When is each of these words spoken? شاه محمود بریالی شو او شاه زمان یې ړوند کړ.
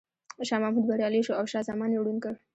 شاه 0.47 0.59
محمود 0.59 0.87
بریالی 0.89 1.23
شو 1.25 1.33
او 1.39 1.45
شاه 1.51 1.67
زمان 1.69 1.89
یې 1.93 2.01
ړوند 2.05 2.19
کړ. 2.23 2.33